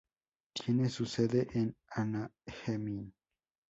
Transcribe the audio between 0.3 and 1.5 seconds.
Tiene su sede